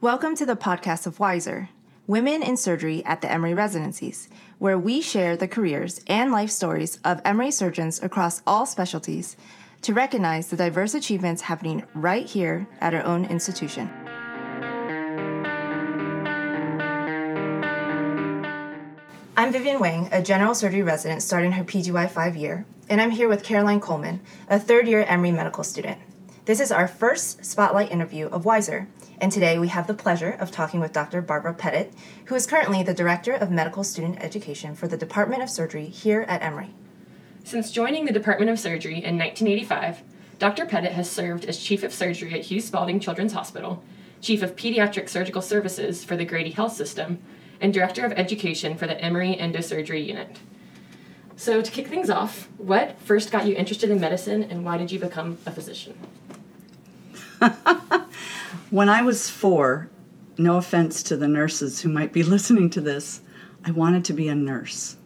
Welcome 0.00 0.36
to 0.36 0.46
the 0.46 0.54
podcast 0.54 1.08
of 1.08 1.18
Wiser, 1.18 1.70
Women 2.06 2.40
in 2.40 2.56
Surgery 2.56 3.04
at 3.04 3.20
the 3.20 3.28
Emory 3.28 3.52
Residencies, 3.52 4.28
where 4.60 4.78
we 4.78 5.00
share 5.00 5.36
the 5.36 5.48
careers 5.48 6.02
and 6.06 6.30
life 6.30 6.50
stories 6.50 7.00
of 7.02 7.20
Emory 7.24 7.50
surgeons 7.50 8.00
across 8.00 8.40
all 8.46 8.64
specialties 8.64 9.36
to 9.82 9.92
recognize 9.92 10.46
the 10.46 10.56
diverse 10.56 10.94
achievements 10.94 11.42
happening 11.42 11.82
right 11.94 12.24
here 12.24 12.68
at 12.80 12.94
our 12.94 13.02
own 13.02 13.24
institution. 13.24 13.90
I'm 19.36 19.50
Vivian 19.50 19.80
Wang, 19.80 20.08
a 20.12 20.22
general 20.22 20.54
surgery 20.54 20.84
resident 20.84 21.24
starting 21.24 21.50
her 21.50 21.64
PGY 21.64 22.08
5 22.08 22.36
year, 22.36 22.64
and 22.88 23.00
I'm 23.00 23.10
here 23.10 23.28
with 23.28 23.42
Caroline 23.42 23.80
Coleman, 23.80 24.20
a 24.48 24.60
third 24.60 24.86
year 24.86 25.02
Emory 25.08 25.32
medical 25.32 25.64
student. 25.64 25.98
This 26.48 26.60
is 26.60 26.72
our 26.72 26.88
first 26.88 27.44
spotlight 27.44 27.92
interview 27.92 28.26
of 28.28 28.46
Wiser, 28.46 28.88
and 29.20 29.30
today 29.30 29.58
we 29.58 29.68
have 29.68 29.86
the 29.86 29.92
pleasure 29.92 30.30
of 30.30 30.50
talking 30.50 30.80
with 30.80 30.94
Dr. 30.94 31.20
Barbara 31.20 31.52
Pettitt, 31.52 31.92
who 32.24 32.34
is 32.34 32.46
currently 32.46 32.82
the 32.82 32.94
Director 32.94 33.34
of 33.34 33.50
Medical 33.50 33.84
Student 33.84 34.24
Education 34.24 34.74
for 34.74 34.88
the 34.88 34.96
Department 34.96 35.42
of 35.42 35.50
Surgery 35.50 35.88
here 35.88 36.22
at 36.22 36.40
Emory. 36.40 36.70
Since 37.44 37.70
joining 37.70 38.06
the 38.06 38.14
Department 38.14 38.50
of 38.50 38.58
Surgery 38.58 38.94
in 38.94 39.18
1985, 39.18 40.02
Dr. 40.38 40.64
Pettitt 40.64 40.92
has 40.92 41.10
served 41.10 41.44
as 41.44 41.62
Chief 41.62 41.82
of 41.82 41.92
Surgery 41.92 42.32
at 42.32 42.46
Hughes 42.46 42.64
Spalding 42.64 42.98
Children's 42.98 43.34
Hospital, 43.34 43.84
Chief 44.22 44.42
of 44.42 44.56
Pediatric 44.56 45.10
Surgical 45.10 45.42
Services 45.42 46.02
for 46.02 46.16
the 46.16 46.24
Grady 46.24 46.52
Health 46.52 46.72
System, 46.72 47.18
and 47.60 47.74
Director 47.74 48.06
of 48.06 48.12
Education 48.12 48.74
for 48.74 48.86
the 48.86 48.98
Emory 48.98 49.36
Endosurgery 49.38 50.06
Unit. 50.06 50.38
So, 51.36 51.60
to 51.60 51.70
kick 51.70 51.88
things 51.88 52.08
off, 52.08 52.48
what 52.56 52.98
first 53.02 53.30
got 53.30 53.46
you 53.46 53.54
interested 53.54 53.90
in 53.90 54.00
medicine 54.00 54.44
and 54.44 54.64
why 54.64 54.78
did 54.78 54.90
you 54.90 54.98
become 54.98 55.36
a 55.44 55.52
physician? 55.52 55.94
when 58.70 58.88
I 58.88 59.02
was 59.02 59.30
four, 59.30 59.88
no 60.36 60.56
offense 60.56 61.02
to 61.04 61.16
the 61.16 61.28
nurses 61.28 61.80
who 61.80 61.88
might 61.88 62.12
be 62.12 62.22
listening 62.34 62.70
to 62.70 62.80
this, 62.80 63.20
I 63.64 63.70
wanted 63.70 64.04
to 64.06 64.12
be 64.12 64.28
a 64.28 64.34
nurse. 64.34 64.96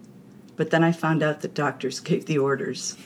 But 0.56 0.70
then 0.70 0.84
I 0.84 0.92
found 0.92 1.22
out 1.22 1.40
that 1.40 1.54
doctors 1.54 2.00
gave 2.00 2.26
the 2.26 2.38
orders. 2.38 2.96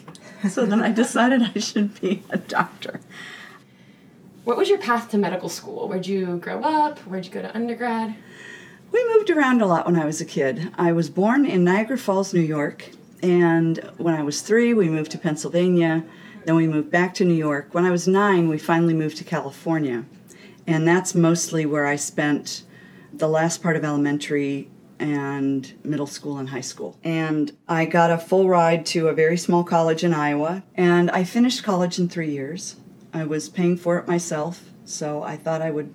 So 0.50 0.66
then 0.66 0.82
I 0.82 0.92
decided 1.04 1.42
I 1.42 1.58
should 1.58 2.00
be 2.00 2.22
a 2.30 2.38
doctor. 2.38 3.00
What 4.44 4.56
was 4.56 4.68
your 4.68 4.78
path 4.78 5.10
to 5.10 5.18
medical 5.18 5.48
school? 5.48 5.88
Where'd 5.88 6.06
you 6.06 6.36
grow 6.36 6.62
up? 6.62 6.98
Where'd 7.00 7.26
you 7.26 7.32
go 7.32 7.42
to 7.42 7.54
undergrad? 7.56 8.14
We 8.92 9.14
moved 9.14 9.30
around 9.30 9.60
a 9.60 9.66
lot 9.66 9.86
when 9.86 9.96
I 9.96 10.04
was 10.04 10.20
a 10.20 10.24
kid. 10.24 10.70
I 10.78 10.92
was 10.92 11.10
born 11.10 11.44
in 11.44 11.64
Niagara 11.64 11.98
Falls, 11.98 12.32
New 12.32 12.40
York, 12.40 12.88
and 13.22 13.78
when 13.96 14.14
I 14.14 14.22
was 14.22 14.42
three, 14.42 14.72
we 14.72 14.88
moved 14.88 15.10
to 15.12 15.18
Pennsylvania. 15.18 16.04
Then 16.46 16.54
we 16.54 16.68
moved 16.68 16.92
back 16.92 17.12
to 17.14 17.24
New 17.24 17.34
York. 17.34 17.74
When 17.74 17.84
I 17.84 17.90
was 17.90 18.06
nine, 18.06 18.48
we 18.48 18.56
finally 18.56 18.94
moved 18.94 19.16
to 19.16 19.24
California. 19.24 20.04
And 20.64 20.86
that's 20.86 21.12
mostly 21.12 21.66
where 21.66 21.86
I 21.86 21.96
spent 21.96 22.62
the 23.12 23.26
last 23.26 23.64
part 23.64 23.74
of 23.74 23.84
elementary 23.84 24.70
and 25.00 25.74
middle 25.82 26.06
school 26.06 26.38
and 26.38 26.50
high 26.50 26.60
school. 26.60 27.00
And 27.02 27.50
I 27.66 27.84
got 27.84 28.12
a 28.12 28.16
full 28.18 28.48
ride 28.48 28.86
to 28.86 29.08
a 29.08 29.12
very 29.12 29.36
small 29.36 29.64
college 29.64 30.04
in 30.04 30.14
Iowa. 30.14 30.62
And 30.76 31.10
I 31.10 31.24
finished 31.24 31.64
college 31.64 31.98
in 31.98 32.08
three 32.08 32.30
years. 32.30 32.76
I 33.12 33.24
was 33.24 33.48
paying 33.48 33.76
for 33.76 33.98
it 33.98 34.06
myself, 34.06 34.70
so 34.84 35.24
I 35.24 35.36
thought 35.36 35.62
I 35.62 35.72
would 35.72 35.92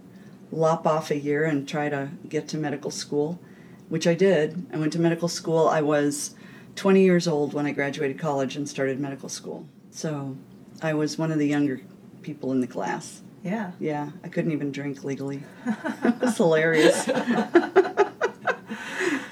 lop 0.52 0.86
off 0.86 1.12
a 1.12 1.18
year 1.18 1.46
and 1.46 1.66
try 1.66 1.88
to 1.88 2.10
get 2.28 2.50
to 2.50 2.58
medical 2.58 2.92
school, 2.92 3.40
which 3.88 4.06
I 4.06 4.16
did. 4.16 4.66
I 4.74 4.78
went 4.78 4.92
to 4.94 5.00
medical 5.00 5.30
school. 5.30 5.70
I 5.70 5.82
was 5.82 6.36
20 6.76 7.02
years 7.02 7.26
old 7.26 7.54
when 7.54 7.66
I 7.66 7.72
graduated 7.72 8.20
college 8.20 8.58
and 8.58 8.68
started 8.68 9.00
medical 9.00 9.30
school. 9.30 9.70
So 9.92 10.38
I 10.82 10.94
was 10.94 11.18
one 11.18 11.32
of 11.32 11.38
the 11.38 11.48
younger 11.48 11.82
people 12.22 12.52
in 12.52 12.62
the 12.62 12.68
class. 12.68 13.22
Yeah. 13.44 13.72
Yeah, 13.80 14.12
I 14.24 14.30
couldn't 14.30 14.52
even 14.52 14.72
drink 14.72 15.04
legally. 15.04 15.44
it 15.66 16.22
was 16.22 16.38
hilarious. 16.38 17.06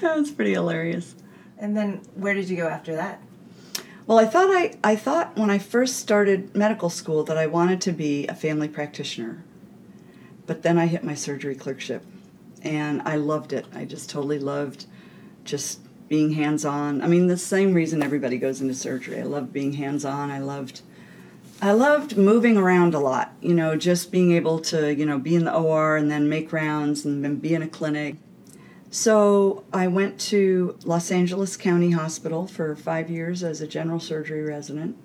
that 0.00 0.16
was 0.16 0.30
pretty 0.30 0.52
hilarious. 0.52 1.14
And 1.58 1.76
then 1.76 2.00
where 2.14 2.34
did 2.34 2.48
you 2.48 2.56
go 2.56 2.68
after 2.68 2.94
that? 2.96 3.20
Well, 4.06 4.18
I 4.18 4.24
thought 4.26 4.50
I, 4.50 4.74
I 4.82 4.96
thought 4.96 5.36
when 5.36 5.50
I 5.50 5.58
first 5.58 5.96
started 5.96 6.56
medical 6.56 6.90
school 6.90 7.22
that 7.24 7.38
I 7.38 7.46
wanted 7.46 7.80
to 7.82 7.92
be 7.92 8.26
a 8.26 8.34
family 8.34 8.68
practitioner. 8.68 9.44
But 10.46 10.62
then 10.62 10.78
I 10.78 10.86
hit 10.86 11.04
my 11.04 11.14
surgery 11.14 11.54
clerkship 11.54 12.04
and 12.62 13.02
I 13.02 13.16
loved 13.16 13.52
it. 13.52 13.66
I 13.72 13.84
just 13.84 14.10
totally 14.10 14.38
loved 14.38 14.86
just 15.44 15.80
being 16.10 16.32
hands 16.32 16.64
on. 16.64 17.00
I 17.00 17.06
mean, 17.06 17.28
the 17.28 17.38
same 17.38 17.72
reason 17.72 18.02
everybody 18.02 18.36
goes 18.36 18.60
into 18.60 18.74
surgery. 18.74 19.20
I 19.20 19.22
loved 19.22 19.52
being 19.52 19.74
hands 19.74 20.04
on. 20.04 20.28
I 20.28 20.40
loved 20.40 20.82
I 21.62 21.70
loved 21.70 22.16
moving 22.16 22.56
around 22.56 22.94
a 22.94 22.98
lot, 22.98 23.32
you 23.40 23.54
know, 23.54 23.76
just 23.76 24.10
being 24.10 24.32
able 24.32 24.58
to, 24.60 24.92
you 24.92 25.06
know, 25.06 25.18
be 25.18 25.36
in 25.36 25.44
the 25.44 25.54
OR 25.54 25.96
and 25.96 26.10
then 26.10 26.28
make 26.28 26.52
rounds 26.52 27.04
and 27.04 27.22
then 27.22 27.36
be 27.36 27.54
in 27.54 27.62
a 27.62 27.68
clinic. 27.68 28.16
So 28.90 29.62
I 29.72 29.86
went 29.86 30.18
to 30.22 30.76
Los 30.84 31.12
Angeles 31.12 31.56
County 31.56 31.92
Hospital 31.92 32.46
for 32.48 32.74
five 32.74 33.08
years 33.08 33.44
as 33.44 33.60
a 33.60 33.66
general 33.66 34.00
surgery 34.00 34.42
resident. 34.42 34.96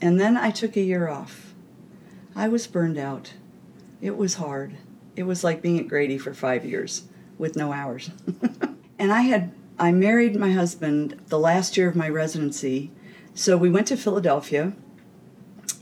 And 0.00 0.18
then 0.18 0.36
I 0.36 0.50
took 0.50 0.76
a 0.76 0.80
year 0.80 1.08
off. 1.08 1.54
I 2.34 2.48
was 2.48 2.66
burned 2.66 2.98
out. 2.98 3.34
It 4.00 4.16
was 4.16 4.34
hard. 4.34 4.76
It 5.14 5.22
was 5.22 5.44
like 5.44 5.62
being 5.62 5.78
at 5.78 5.88
Grady 5.88 6.18
for 6.18 6.34
five 6.34 6.64
years 6.64 7.04
with 7.38 7.54
no 7.54 7.72
hours. 7.72 8.10
and 8.98 9.12
I 9.12 9.20
had 9.20 9.52
I 9.78 9.92
married 9.92 10.36
my 10.36 10.52
husband 10.52 11.20
the 11.28 11.38
last 11.38 11.76
year 11.76 11.88
of 11.88 11.96
my 11.96 12.08
residency. 12.08 12.90
So 13.34 13.58
we 13.58 13.68
went 13.68 13.86
to 13.88 13.96
Philadelphia, 13.96 14.72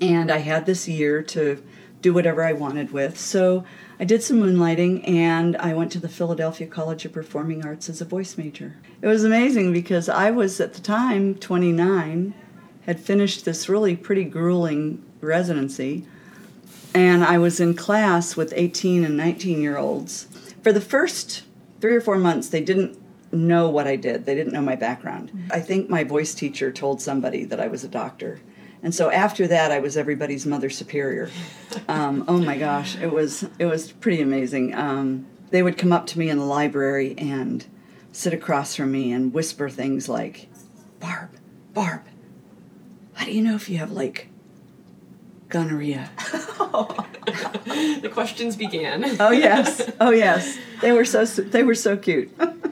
and 0.01 0.33
I 0.33 0.39
had 0.39 0.67
this 0.67 0.89
year 0.89 1.23
to 1.23 1.63
do 2.03 2.13
whatever 2.13 2.43
I 2.43 2.53
wanted 2.53 2.93
with. 2.93 3.19
So 3.19 3.65
I 3.99 4.05
did 4.05 4.23
some 4.23 4.41
moonlighting 4.41 5.09
and 5.09 5.57
I 5.57 5.73
went 5.73 5.93
to 5.93 6.01
the 6.01 6.09
Philadelphia 6.09 6.67
College 6.67 7.05
of 7.07 7.13
Performing 7.13 7.65
Arts 7.65 7.89
as 7.89 8.01
a 8.01 8.05
voice 8.05 8.37
major. 8.37 8.77
It 9.01 9.07
was 9.07 9.25
amazing 9.25 9.73
because 9.73 10.09
I 10.09 10.31
was 10.31 10.61
at 10.61 10.75
the 10.75 10.83
time 10.83 11.37
29, 11.37 12.35
had 12.85 13.01
finished 13.01 13.45
this 13.45 13.69
really 13.69 13.97
pretty 13.97 14.25
grueling 14.25 15.03
residency, 15.23 16.05
and 16.93 17.25
I 17.25 17.39
was 17.39 17.61
in 17.61 17.75
class 17.75 18.37
with 18.37 18.53
18 18.55 19.05
and 19.05 19.17
19 19.17 19.63
year 19.63 19.79
olds. 19.79 20.27
For 20.63 20.73
the 20.73 20.81
first 20.81 21.45
three 21.81 21.95
or 21.95 22.01
four 22.01 22.19
months, 22.19 22.49
they 22.49 22.61
didn't 22.61 22.99
know 23.35 23.69
what 23.69 23.87
I 23.87 23.97
did. 23.97 24.25
They 24.25 24.35
didn't 24.35 24.53
know 24.53 24.63
my 24.63 24.77
background. 24.77 25.49
I 25.51 25.61
think 25.61 25.89
my 25.89 26.05
voice 26.05 26.35
teacher 26.35 26.73
told 26.73 27.01
somebody 27.01 27.45
that 27.45 27.61
I 27.61 27.67
was 27.67 27.85
a 27.85 27.89
doctor. 27.89 28.41
And 28.83 28.95
so 28.95 29.11
after 29.11 29.47
that, 29.47 29.73
I 29.73 29.79
was 29.79 29.97
everybody's 29.97 30.45
mother 30.45 30.71
superior. 30.71 31.31
Um, 31.89 32.25
oh 32.29 32.39
my 32.39 32.59
gosh, 32.59 32.97
it 32.97 33.13
was 33.13 33.47
it 33.59 33.67
was 33.67 33.93
pretty 33.93 34.21
amazing. 34.21 34.75
Um, 34.75 35.27
they 35.51 35.63
would 35.63 35.79
come 35.79 35.93
up 35.93 36.07
to 36.09 36.19
me 36.19 36.29
in 36.29 36.39
the 36.39 36.45
library 36.45 37.15
and 37.17 37.65
sit 38.13 38.35
across 38.35 38.77
from 38.77 38.93
me 38.93 39.13
and 39.13 39.33
whisper 39.33 39.71
things 39.71 40.09
like, 40.09 40.49
"Barb, 41.01 41.31
Barb, 41.73 42.03
how 43.15 43.25
do 43.25 43.33
you 43.33 43.43
know 43.43 43.55
if 43.55 43.71
you 43.71 43.79
have 43.79 43.91
like 43.91 44.29
gonorrhea?" 45.49 46.11
the 48.03 48.11
questions 48.13 48.57
began. 48.57 49.05
oh 49.21 49.31
yes, 49.31 49.91
oh 50.01 50.11
yes. 50.11 50.59
They 50.81 50.93
were 50.93 51.05
so 51.05 51.25
they 51.25 51.63
were 51.63 51.75
so 51.75 51.97
cute. 51.97 52.31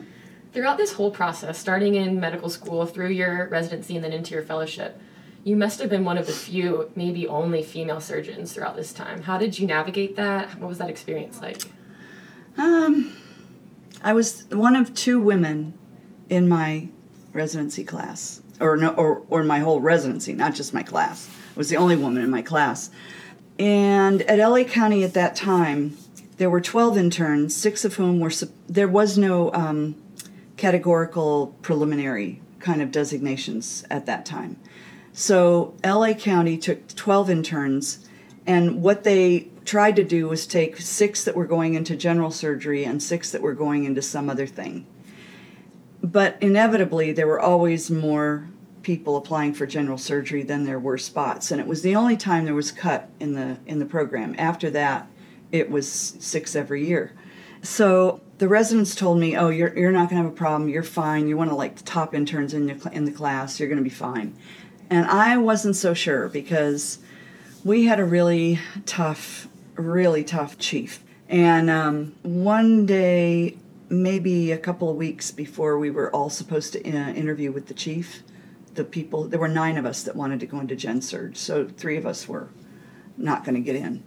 Throughout 0.53 0.77
this 0.77 0.93
whole 0.93 1.11
process, 1.11 1.59
starting 1.59 1.95
in 1.95 2.21
medical 2.21 2.51
school, 2.51 2.85
through 2.85 3.09
your 3.09 3.49
residency, 3.49 3.97
and 3.97 4.05
then 4.05 4.13
into 4.13 4.35
your 4.35 4.43
fellowship, 4.43 5.01
you 5.45 5.57
must 5.57 5.81
have 5.81 5.89
been 5.89 6.05
one 6.05 6.19
of 6.19 6.27
the 6.27 6.33
few, 6.33 6.91
maybe 6.95 7.27
only 7.27 7.63
female 7.63 8.01
surgeons 8.01 8.53
throughout 8.53 8.77
this 8.77 8.93
time. 8.93 9.23
How 9.23 9.39
did 9.39 9.59
you 9.59 9.67
navigate 9.67 10.15
that? 10.17 10.59
What 10.59 10.69
was 10.69 10.79
that 10.79 10.91
experience 10.91 11.41
like? 11.41 11.63
Um, 12.59 13.17
I 14.03 14.13
was 14.13 14.45
one 14.51 14.77
of 14.77 14.95
two 14.95 15.19
women 15.19 15.73
in 16.29 16.49
my 16.49 16.89
residency 17.33 17.83
class, 17.83 18.43
or 18.61 18.77
no, 18.77 18.91
or 18.91 19.23
or 19.31 19.43
my 19.43 19.61
whole 19.61 19.81
residency, 19.81 20.35
not 20.35 20.55
just 20.55 20.75
my 20.75 20.83
class. 20.83 21.29
I 21.29 21.59
was 21.59 21.71
the 21.71 21.77
only 21.77 21.97
woman 21.97 22.23
in 22.23 22.31
my 22.31 22.43
class. 22.43 22.91
And 23.59 24.23
at 24.23 24.39
LA 24.39 24.65
County 24.65 25.03
at 25.03 25.15
that 25.15 25.35
time, 25.35 25.97
there 26.37 26.51
were 26.51 26.61
12 26.61 26.97
interns, 26.97 27.55
six 27.55 27.85
of 27.85 27.95
whom 27.95 28.19
were, 28.19 28.33
there 28.67 28.89
was 28.89 29.19
no 29.19 29.53
um, 29.53 29.95
categorical 30.63 31.49
preliminary 31.61 32.41
kind 32.61 32.81
of 32.81 32.93
designations 32.93 33.85
at 33.91 34.07
that 34.07 34.25
time. 34.25 34.57
So 35.13 35.75
LA 35.85 36.15
County 36.15 36.57
took 36.57 36.87
12 36.95 37.31
interns, 37.31 38.09
and 38.47 38.81
what 38.81 39.03
they 39.03 39.49
tried 39.65 39.97
to 39.97 40.05
do 40.05 40.29
was 40.29 40.47
take 40.47 40.77
six 40.77 41.25
that 41.25 41.35
were 41.35 41.47
going 41.47 41.75
into 41.75 41.97
general 41.97 42.31
surgery 42.31 42.85
and 42.85 43.03
six 43.03 43.33
that 43.33 43.43
were 43.43 43.55
going 43.55 43.83
into 43.83 44.01
some 44.03 44.31
other 44.31 44.47
thing. 44.47 44.87
But 46.01 46.39
inevitably, 46.41 47.11
there 47.11 47.27
were 47.27 47.41
always 47.41 47.91
more 47.91 48.49
people 48.83 49.17
applying 49.17 49.55
for 49.55 49.67
general 49.67 49.99
surgery 49.99 50.45
than 50.45 50.63
there 50.63 50.79
were 50.79 50.97
spots, 50.97 51.51
and 51.51 51.61
it 51.61 51.67
was 51.67 51.83
the 51.83 51.97
only 51.97 52.17
time 52.17 52.45
there 52.45 52.55
was 52.55 52.71
cut 52.71 53.11
in 53.19 53.33
the 53.33 53.59
in 53.67 53.81
the 53.81 53.85
program. 53.85 54.37
After 54.39 54.71
that, 54.71 55.09
it 55.51 55.73
was 55.73 55.91
six 55.91 56.55
every 56.55 56.87
year. 56.87 57.15
So 57.63 58.21
the 58.43 58.49
residents 58.49 58.97
told 58.97 59.21
me, 59.21 59.37
"Oh, 59.37 59.51
you're 59.51 59.73
you're 59.79 59.93
not 59.93 60.11
going 60.11 60.21
to 60.21 60.25
have 60.25 60.33
a 60.33 60.37
problem. 60.37 60.69
You're 60.69 60.83
fine. 60.83 61.29
You're 61.29 61.39
one 61.39 61.49
of 61.49 61.55
like 61.55 61.77
the 61.77 61.85
top 61.85 62.13
interns 62.13 62.53
in 62.53 62.67
the 62.67 62.91
in 62.93 63.05
the 63.05 63.13
class. 63.13 63.61
You're 63.61 63.69
going 63.69 63.79
to 63.79 63.85
be 63.85 63.89
fine." 63.89 64.37
And 64.91 65.07
I 65.07 65.37
wasn't 65.37 65.77
so 65.77 65.95
sure 65.95 66.29
because 66.29 66.99
we 67.63 67.85
had 67.85 68.01
a 68.01 68.05
really 68.05 68.59
tough, 68.85 69.47
really 69.77 70.25
tough 70.25 70.59
chief, 70.59 71.05
And 71.29 71.71
um, 71.71 72.17
one 72.23 72.85
day, 72.85 73.59
maybe 73.89 74.51
a 74.51 74.59
couple 74.59 74.91
of 74.91 74.97
weeks 74.97 75.31
before 75.31 75.79
we 75.79 75.93
were 75.93 76.11
all 76.11 76.29
supposed 76.29 76.73
to 76.73 76.81
uh, 76.81 77.13
interview 77.13 77.53
with 77.53 77.69
the 77.69 77.75
chief, 77.75 78.25
the 78.75 78.83
people, 78.83 79.29
there 79.29 79.39
were 79.39 79.47
nine 79.47 79.79
of 79.79 79.87
us 79.87 80.03
that 80.03 80.17
wanted 80.17 80.41
to 80.41 80.47
go 80.47 80.59
into 80.59 80.75
Gen 80.75 81.01
Surg, 81.01 81.37
so 81.37 81.69
three 81.69 81.97
of 81.97 82.07
us 82.07 82.27
were 82.27 82.49
not 83.17 83.45
going 83.45 83.55
to 83.55 83.61
get 83.61 83.77
in. 83.77 84.03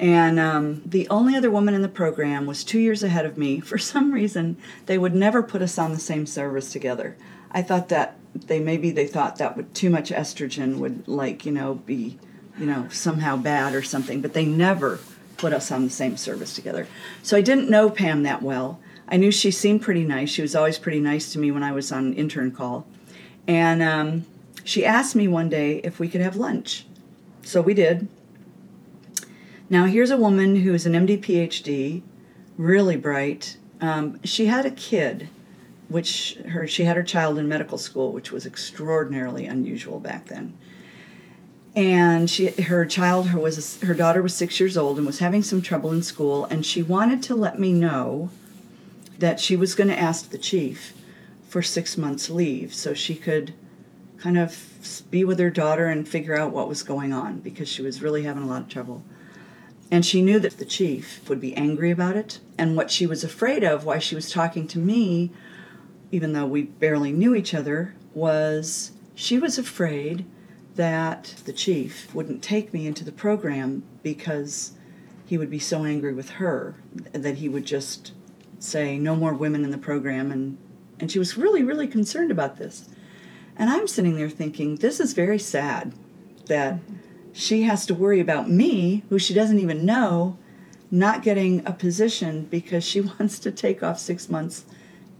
And 0.00 0.40
um, 0.40 0.80
the 0.86 1.06
only 1.10 1.36
other 1.36 1.50
woman 1.50 1.74
in 1.74 1.82
the 1.82 1.88
program 1.88 2.46
was 2.46 2.64
two 2.64 2.78
years 2.78 3.02
ahead 3.02 3.26
of 3.26 3.36
me. 3.36 3.60
For 3.70 3.78
some 3.78 4.12
reason, 4.12 4.56
they 4.86 4.98
would 4.98 5.14
never 5.14 5.42
put 5.42 5.62
us 5.62 5.78
on 5.78 5.92
the 5.92 6.00
same 6.00 6.26
service 6.26 6.72
together. 6.72 7.16
I 7.52 7.62
thought 7.62 7.90
that 7.90 8.16
they 8.34 8.60
maybe 8.60 8.90
they 8.90 9.06
thought 9.06 9.36
that 9.36 9.56
would 9.56 9.74
too 9.74 9.90
much 9.90 10.10
estrogen 10.10 10.78
would 10.78 11.08
like 11.08 11.44
you 11.44 11.50
know 11.50 11.74
be 11.74 12.16
you 12.56 12.64
know 12.64 12.88
somehow 12.88 13.36
bad 13.36 13.74
or 13.74 13.82
something, 13.82 14.20
but 14.20 14.32
they 14.32 14.46
never 14.46 15.00
put 15.36 15.52
us 15.52 15.70
on 15.70 15.84
the 15.84 15.90
same 15.90 16.16
service 16.16 16.54
together. 16.54 16.86
So 17.22 17.36
I 17.36 17.40
didn't 17.40 17.68
know 17.68 17.90
Pam 17.90 18.22
that 18.22 18.42
well. 18.42 18.80
I 19.08 19.16
knew 19.16 19.32
she 19.32 19.50
seemed 19.50 19.82
pretty 19.82 20.04
nice. 20.04 20.30
She 20.30 20.42
was 20.42 20.54
always 20.54 20.78
pretty 20.78 21.00
nice 21.00 21.32
to 21.32 21.38
me 21.38 21.50
when 21.50 21.64
I 21.64 21.72
was 21.72 21.90
on 21.90 22.14
intern 22.14 22.52
call, 22.52 22.86
and 23.46 23.82
um, 23.82 24.24
she 24.64 24.86
asked 24.86 25.14
me 25.14 25.28
one 25.28 25.50
day 25.50 25.78
if 25.78 25.98
we 25.98 26.08
could 26.08 26.20
have 26.22 26.36
lunch. 26.36 26.86
So 27.42 27.60
we 27.60 27.74
did. 27.74 28.08
Now, 29.70 29.84
here's 29.84 30.10
a 30.10 30.16
woman 30.16 30.56
who 30.56 30.74
is 30.74 30.84
an 30.84 30.94
MD 30.94 31.16
PhD, 31.22 32.02
really 32.58 32.96
bright. 32.96 33.56
Um, 33.80 34.20
she 34.24 34.46
had 34.46 34.66
a 34.66 34.70
kid, 34.72 35.28
which 35.88 36.36
her 36.48 36.66
she 36.66 36.82
had 36.82 36.96
her 36.96 37.04
child 37.04 37.38
in 37.38 37.48
medical 37.48 37.78
school, 37.78 38.10
which 38.10 38.32
was 38.32 38.44
extraordinarily 38.44 39.46
unusual 39.46 40.00
back 40.00 40.26
then. 40.26 40.58
And 41.76 42.28
she 42.28 42.48
her 42.48 42.84
child 42.84 43.28
her 43.28 43.38
was 43.38 43.80
her 43.82 43.94
daughter 43.94 44.20
was 44.22 44.34
six 44.34 44.58
years 44.58 44.76
old 44.76 44.98
and 44.98 45.06
was 45.06 45.20
having 45.20 45.44
some 45.44 45.62
trouble 45.62 45.92
in 45.92 46.02
school, 46.02 46.46
and 46.46 46.66
she 46.66 46.82
wanted 46.82 47.22
to 47.24 47.36
let 47.36 47.60
me 47.60 47.72
know 47.72 48.30
that 49.20 49.38
she 49.38 49.54
was 49.54 49.76
going 49.76 49.88
to 49.88 49.98
ask 49.98 50.30
the 50.30 50.38
chief 50.38 50.94
for 51.48 51.62
six 51.62 51.96
months 51.96 52.28
leave 52.28 52.74
so 52.74 52.92
she 52.92 53.14
could 53.14 53.54
kind 54.18 54.36
of 54.36 55.04
be 55.12 55.22
with 55.22 55.38
her 55.38 55.50
daughter 55.50 55.86
and 55.86 56.08
figure 56.08 56.36
out 56.36 56.50
what 56.50 56.68
was 56.68 56.82
going 56.82 57.12
on 57.12 57.38
because 57.38 57.68
she 57.68 57.82
was 57.82 58.02
really 58.02 58.24
having 58.24 58.42
a 58.42 58.46
lot 58.46 58.62
of 58.62 58.68
trouble. 58.68 59.04
And 59.90 60.06
she 60.06 60.22
knew 60.22 60.38
that 60.38 60.58
the 60.58 60.64
chief 60.64 61.28
would 61.28 61.40
be 61.40 61.56
angry 61.56 61.90
about 61.90 62.16
it. 62.16 62.38
And 62.56 62.76
what 62.76 62.90
she 62.90 63.06
was 63.06 63.24
afraid 63.24 63.64
of, 63.64 63.84
why 63.84 63.98
she 63.98 64.14
was 64.14 64.30
talking 64.30 64.68
to 64.68 64.78
me, 64.78 65.30
even 66.12 66.32
though 66.32 66.46
we 66.46 66.62
barely 66.62 67.12
knew 67.12 67.34
each 67.34 67.54
other, 67.54 67.94
was 68.14 68.92
she 69.14 69.38
was 69.38 69.58
afraid 69.58 70.24
that 70.76 71.34
the 71.44 71.52
chief 71.52 72.14
wouldn't 72.14 72.42
take 72.42 72.72
me 72.72 72.86
into 72.86 73.04
the 73.04 73.12
program 73.12 73.82
because 74.02 74.72
he 75.26 75.36
would 75.36 75.50
be 75.50 75.58
so 75.58 75.84
angry 75.84 76.12
with 76.12 76.30
her 76.30 76.74
that 77.12 77.36
he 77.36 77.48
would 77.48 77.64
just 77.64 78.12
say 78.58 78.98
no 78.98 79.14
more 79.14 79.34
women 79.34 79.64
in 79.64 79.70
the 79.70 79.78
program 79.78 80.30
and 80.32 80.58
and 80.98 81.10
she 81.10 81.18
was 81.18 81.36
really 81.36 81.62
really 81.62 81.86
concerned 81.86 82.30
about 82.30 82.56
this 82.56 82.88
and 83.56 83.70
i'm 83.70 83.86
sitting 83.86 84.16
there 84.16 84.28
thinking 84.28 84.76
this 84.76 85.00
is 85.00 85.12
very 85.12 85.38
sad 85.38 85.92
that 86.46 86.78
she 87.32 87.62
has 87.62 87.86
to 87.86 87.94
worry 87.94 88.20
about 88.20 88.50
me, 88.50 89.04
who 89.08 89.18
she 89.18 89.34
doesn't 89.34 89.58
even 89.58 89.84
know, 89.84 90.36
not 90.90 91.22
getting 91.22 91.64
a 91.66 91.72
position 91.72 92.44
because 92.44 92.84
she 92.84 93.00
wants 93.18 93.38
to 93.40 93.50
take 93.50 93.82
off 93.82 93.98
six 93.98 94.28
months 94.28 94.64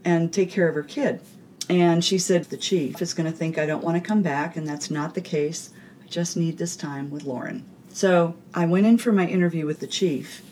and 0.04 0.32
take 0.32 0.50
care 0.50 0.68
of 0.68 0.74
her 0.74 0.82
kid. 0.82 1.20
And 1.68 2.04
she 2.04 2.18
said, 2.18 2.44
The 2.44 2.56
chief 2.56 3.00
is 3.00 3.14
going 3.14 3.30
to 3.30 3.36
think 3.36 3.56
I 3.56 3.66
don't 3.66 3.84
want 3.84 4.02
to 4.02 4.06
come 4.06 4.22
back, 4.22 4.56
and 4.56 4.66
that's 4.66 4.90
not 4.90 5.14
the 5.14 5.20
case. 5.20 5.70
I 6.02 6.06
just 6.08 6.36
need 6.36 6.58
this 6.58 6.74
time 6.74 7.10
with 7.10 7.24
Lauren. 7.24 7.64
So 7.92 8.34
I 8.54 8.66
went 8.66 8.86
in 8.86 8.98
for 8.98 9.12
my 9.12 9.26
interview 9.26 9.66
with 9.66 9.80
the 9.80 9.86
chief. 9.86 10.42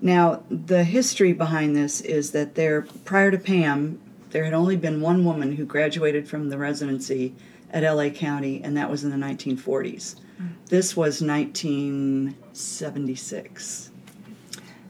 Now, 0.00 0.42
the 0.50 0.84
history 0.84 1.32
behind 1.32 1.76
this 1.76 2.00
is 2.00 2.32
that 2.32 2.56
there, 2.56 2.82
prior 3.04 3.30
to 3.30 3.38
Pam, 3.38 4.00
there 4.30 4.44
had 4.44 4.54
only 4.54 4.76
been 4.76 5.00
one 5.00 5.24
woman 5.24 5.52
who 5.52 5.64
graduated 5.64 6.28
from 6.28 6.48
the 6.48 6.58
residency 6.58 7.34
at 7.72 7.82
LA 7.82 8.10
County, 8.10 8.60
and 8.62 8.76
that 8.76 8.90
was 8.90 9.02
in 9.04 9.10
the 9.10 9.16
1940s. 9.16 10.16
This 10.66 10.96
was 10.96 11.22
1976. 11.22 13.90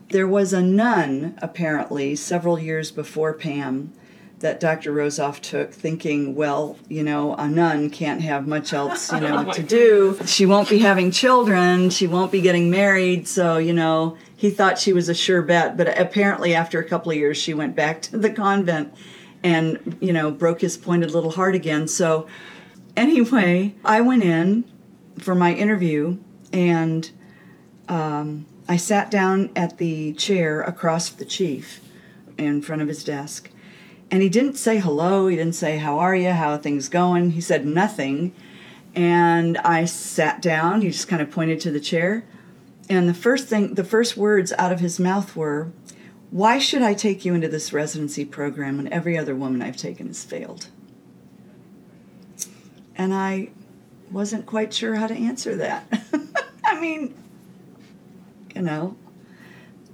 There 0.09 0.29
was 0.29 0.53
a 0.53 0.63
nun, 0.63 1.39
apparently, 1.41 2.17
several 2.17 2.59
years 2.59 2.91
before 2.91 3.33
Pam, 3.33 3.93
that 4.41 4.61
Dr. 4.61 4.93
Rosoff 4.93 5.41
took, 5.41 5.73
thinking, 5.73 6.35
well, 6.35 6.77
you 6.89 7.03
know, 7.03 7.35
a 7.37 7.49
nun 7.49 7.89
can't 7.91 8.21
have 8.21 8.47
much 8.47 8.73
else, 8.73 9.13
you 9.13 9.21
know, 9.21 9.39
Oh 9.49 9.53
to 9.53 9.63
do. 9.63 10.19
She 10.27 10.47
won't 10.47 10.69
be 10.69 10.81
having 10.81 11.13
children. 11.13 11.91
She 11.91 12.07
won't 12.07 12.33
be 12.33 12.41
getting 12.41 12.69
married. 12.69 13.29
So, 13.29 13.59
you 13.59 13.73
know, 13.73 14.19
he 14.37 14.51
thought 14.51 14.79
she 14.79 14.93
was 14.93 15.09
a 15.09 15.15
sure 15.15 15.43
bet. 15.43 15.77
But 15.77 15.99
apparently, 15.99 16.55
after 16.55 16.79
a 16.79 16.85
couple 16.85 17.13
of 17.13 17.19
years, 17.19 17.39
she 17.39 17.55
went 17.55 17.77
back 17.77 18.03
to 18.03 18.19
the 18.19 18.31
convent 18.31 18.93
and, 19.43 19.97
you 20.01 20.13
know, 20.13 20.31
broke 20.31 20.61
his 20.61 20.77
pointed 20.77 21.13
little 21.13 21.31
heart 21.31 21.55
again. 21.55 21.89
So, 21.89 22.27
anyway, 22.97 23.75
I 23.85 24.01
went 24.01 24.25
in 24.25 24.65
for 25.19 25.35
my 25.35 25.55
interview 25.55 26.19
and 26.53 27.11
um, 27.89 28.47
I 28.69 28.77
sat 28.77 29.11
down 29.11 29.51
at 29.57 29.79
the 29.79 30.13
chair 30.15 30.63
across 30.63 31.09
the 31.09 31.25
chief 31.25 31.81
in 32.39 32.63
front 32.63 32.83
of 32.83 32.89
his 32.89 33.05
desk. 33.05 33.51
And 34.11 34.23
he 34.23 34.29
didn't 34.29 34.57
say 34.57 34.79
hello, 34.79 35.27
he 35.27 35.37
didn't 35.37 35.55
say, 35.55 35.79
How 35.79 35.99
are 35.99 36.15
you? 36.15 36.31
How 36.33 36.51
are 36.51 36.59
things 36.59 36.89
going? 36.89 37.31
He 37.31 37.41
said 37.41 37.67
nothing. 37.67 38.35
And 38.95 39.57
I 39.59 39.87
sat 39.87 40.43
down, 40.43 40.83
he 40.83 40.89
just 40.89 41.09
kind 41.09 41.23
of 41.23 41.31
pointed 41.31 41.61
to 41.61 41.71
the 41.71 41.81
chair. 41.81 42.25
And 42.91 43.09
the 43.09 43.15
first 43.15 43.49
thing, 43.49 43.75
the 43.75 43.85
first 43.85 44.19
words 44.19 44.53
out 44.59 44.71
of 44.71 44.81
his 44.81 45.01
mouth 45.01 45.35
were, 45.35 45.73
Why 46.31 46.59
should 46.59 46.83
I 46.83 46.93
take 46.93 47.25
you 47.25 47.35
into 47.35 47.49
this 47.49 47.73
residency 47.73 48.27
program 48.27 48.77
when 48.77 48.93
every 48.93 49.17
other 49.17 49.35
woman 49.35 49.63
I've 49.63 49.79
taken 49.79 50.09
has 50.09 50.25
failed? 50.25 50.67
And 52.97 53.15
I 53.15 53.51
wasn't 54.11 54.47
quite 54.47 54.73
sure 54.73 54.95
how 54.95 55.07
to 55.07 55.15
answer 55.15 55.57
that. 55.57 55.87
I 56.65 56.79
mean, 56.79 57.15
you 58.55 58.63
know. 58.63 58.97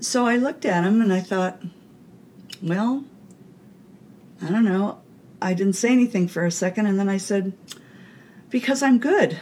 So 0.00 0.26
I 0.26 0.36
looked 0.36 0.64
at 0.64 0.84
him 0.84 1.00
and 1.00 1.12
I 1.12 1.20
thought, 1.20 1.60
well, 2.62 3.04
I 4.42 4.48
don't 4.48 4.64
know. 4.64 5.00
I 5.40 5.54
didn't 5.54 5.74
say 5.74 5.90
anything 5.90 6.28
for 6.28 6.44
a 6.44 6.50
second 6.50 6.86
and 6.86 6.98
then 6.98 7.08
I 7.08 7.16
said, 7.16 7.52
because 8.50 8.82
I'm 8.82 8.98
good. 8.98 9.38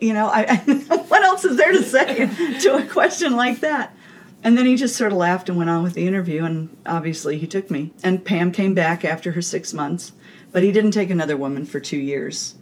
You 0.00 0.12
know, 0.12 0.28
I, 0.32 0.56
what 1.08 1.22
else 1.22 1.44
is 1.44 1.56
there 1.56 1.72
to 1.72 1.82
say 1.82 2.58
to 2.60 2.76
a 2.76 2.86
question 2.86 3.34
like 3.36 3.60
that? 3.60 3.94
And 4.42 4.56
then 4.56 4.66
he 4.66 4.76
just 4.76 4.96
sort 4.96 5.12
of 5.12 5.18
laughed 5.18 5.48
and 5.48 5.58
went 5.58 5.68
on 5.68 5.82
with 5.82 5.94
the 5.94 6.06
interview, 6.06 6.44
and 6.44 6.74
obviously 6.86 7.38
he 7.38 7.46
took 7.46 7.70
me. 7.70 7.92
And 8.02 8.24
Pam 8.24 8.52
came 8.52 8.72
back 8.72 9.04
after 9.04 9.32
her 9.32 9.42
six 9.42 9.74
months, 9.74 10.12
but 10.52 10.62
he 10.62 10.72
didn't 10.72 10.92
take 10.92 11.10
another 11.10 11.36
woman 11.36 11.64
for 11.64 11.80
two 11.80 11.98
years. 11.98 12.54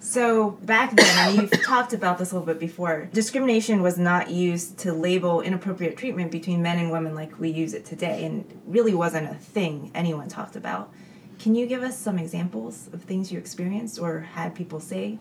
So 0.00 0.50
back 0.62 0.94
then, 0.94 1.06
and 1.18 1.36
you've 1.50 1.62
talked 1.64 1.94
about 1.94 2.18
this 2.18 2.30
a 2.30 2.34
little 2.34 2.46
bit 2.46 2.60
before, 2.60 3.08
discrimination 3.12 3.82
was 3.82 3.98
not 3.98 4.30
used 4.30 4.78
to 4.80 4.92
label 4.92 5.40
inappropriate 5.40 5.96
treatment 5.96 6.30
between 6.30 6.62
men 6.62 6.78
and 6.78 6.90
women 6.90 7.14
like 7.14 7.40
we 7.40 7.48
use 7.48 7.72
it 7.72 7.86
today, 7.86 8.24
and 8.24 8.44
really 8.66 8.94
wasn't 8.94 9.30
a 9.30 9.34
thing 9.34 9.90
anyone 9.94 10.28
talked 10.28 10.56
about. 10.56 10.92
Can 11.38 11.54
you 11.54 11.66
give 11.66 11.82
us 11.82 11.98
some 11.98 12.18
examples 12.18 12.88
of 12.92 13.02
things 13.02 13.32
you 13.32 13.38
experienced 13.38 13.98
or 13.98 14.20
had 14.20 14.54
people 14.54 14.78
say? 14.78 15.18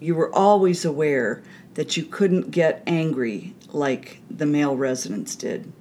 You 0.00 0.14
were 0.14 0.32
always 0.34 0.84
aware 0.84 1.42
that 1.74 1.96
you 1.96 2.04
couldn't 2.04 2.52
get 2.52 2.82
angry 2.86 3.54
like 3.72 4.20
the 4.30 4.46
male 4.46 4.76
residents 4.76 5.34
did 5.34 5.72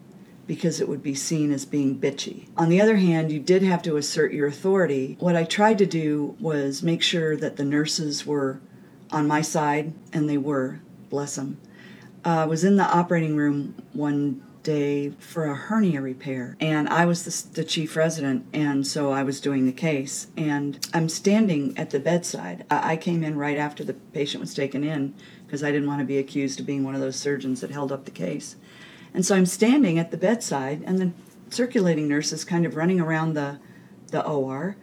because 0.48 0.80
it 0.80 0.88
would 0.88 1.04
be 1.04 1.14
seen 1.14 1.52
as 1.52 1.66
being 1.66 2.00
bitchy. 2.00 2.48
On 2.58 2.70
the 2.70 2.82
other 2.82 2.96
hand, 2.96 3.32
you 3.32 3.40
did 3.40 3.62
have 3.62 3.82
to 3.84 3.98
assert 3.98 4.34
your 4.34 4.48
authority. 4.48 5.18
What 5.20 5.36
I 5.36 5.44
tried 5.44 5.78
to 5.80 5.86
do 5.86 6.36
was 6.40 6.82
make 6.82 7.04
sure 7.04 7.36
that 7.38 7.58
the 7.58 7.66
nurses 7.66 8.26
were 8.26 8.62
on 9.12 9.28
my 9.28 9.42
side, 9.42 9.94
and 10.14 10.30
they 10.30 10.38
were, 10.38 10.80
bless 11.10 11.36
them. 11.36 11.60
Uh, 12.26 12.44
I 12.44 12.46
was 12.46 12.64
in 12.64 12.78
the 12.78 12.84
operating 12.84 13.36
room 13.36 13.76
one 13.94 14.42
day 14.64 15.12
for 15.12 15.46
a 15.46 15.56
hernia 15.56 16.02
repair, 16.02 16.58
and 16.60 16.90
I 16.90 17.06
was 17.06 17.24
the, 17.24 17.54
the 17.54 17.64
chief 17.64 17.96
resident, 17.96 18.46
and 18.52 18.86
so 18.86 19.12
I 19.12 19.24
was 19.24 19.40
doing 19.40 19.66
the 19.66 19.72
case. 19.72 20.28
And 20.36 20.86
I'm 20.94 21.08
standing 21.08 21.78
at 21.78 21.92
the 21.92 22.02
bedside. 22.02 22.66
I, 22.70 22.94
I 22.94 22.98
came 22.98 23.24
in 23.24 23.38
right 23.38 23.58
after 23.58 23.86
the 23.86 23.94
patient 23.94 24.42
was 24.42 24.54
taken 24.54 24.84
in 24.84 25.14
because 25.46 25.64
I 25.64 25.72
didn't 25.72 25.88
want 25.88 26.00
to 26.00 26.06
be 26.06 26.18
accused 26.18 26.60
of 26.60 26.66
being 26.66 26.84
one 26.84 26.96
of 26.96 27.02
those 27.02 27.16
surgeons 27.16 27.62
that 27.62 27.72
held 27.72 27.94
up 27.94 28.04
the 28.04 28.12
case. 28.12 28.58
And 29.14 29.26
so 29.26 29.36
I'm 29.36 29.46
standing 29.46 29.98
at 29.98 30.12
the 30.12 30.18
bedside, 30.18 30.84
and 30.86 31.00
the 31.00 31.12
circulating 31.50 32.08
nurse 32.08 32.32
is 32.32 32.44
kind 32.44 32.66
of 32.66 32.76
running 32.76 33.00
around 33.00 33.34
the, 33.34 33.60
the 34.12 34.26
OR. 34.26 34.76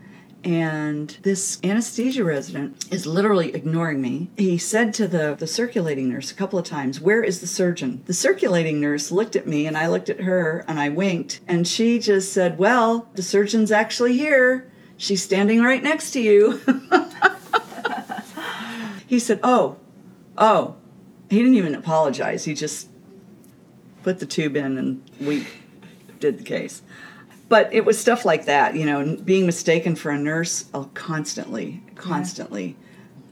And 0.44 1.16
this 1.22 1.58
anesthesia 1.64 2.22
resident 2.22 2.92
is 2.92 3.06
literally 3.06 3.54
ignoring 3.54 4.02
me. 4.02 4.30
He 4.36 4.58
said 4.58 4.92
to 4.94 5.08
the, 5.08 5.34
the 5.34 5.46
circulating 5.46 6.10
nurse 6.10 6.30
a 6.30 6.34
couple 6.34 6.58
of 6.58 6.66
times, 6.66 7.00
Where 7.00 7.22
is 7.22 7.40
the 7.40 7.46
surgeon? 7.46 8.02
The 8.04 8.12
circulating 8.12 8.78
nurse 8.78 9.10
looked 9.10 9.36
at 9.36 9.46
me, 9.46 9.66
and 9.66 9.76
I 9.76 9.88
looked 9.88 10.10
at 10.10 10.20
her, 10.20 10.62
and 10.68 10.78
I 10.78 10.90
winked. 10.90 11.40
And 11.48 11.66
she 11.66 11.98
just 11.98 12.32
said, 12.32 12.58
Well, 12.58 13.08
the 13.14 13.22
surgeon's 13.22 13.72
actually 13.72 14.18
here. 14.18 14.70
She's 14.98 15.22
standing 15.22 15.62
right 15.62 15.82
next 15.82 16.10
to 16.10 16.20
you. 16.20 16.60
he 19.06 19.18
said, 19.18 19.40
Oh, 19.42 19.78
oh. 20.36 20.76
He 21.30 21.38
didn't 21.38 21.56
even 21.56 21.74
apologize. 21.74 22.44
He 22.44 22.52
just 22.52 22.90
put 24.04 24.20
the 24.20 24.26
tube 24.26 24.56
in, 24.56 24.78
and 24.78 25.02
we 25.20 25.46
did 26.20 26.38
the 26.38 26.44
case. 26.44 26.82
But 27.48 27.72
it 27.72 27.84
was 27.84 27.98
stuff 27.98 28.24
like 28.24 28.44
that, 28.44 28.76
you 28.76 28.86
know, 28.86 29.16
being 29.16 29.46
mistaken 29.46 29.96
for 29.96 30.10
a 30.10 30.18
nurse 30.18 30.66
oh, 30.72 30.90
constantly, 30.94 31.82
constantly. 31.96 32.76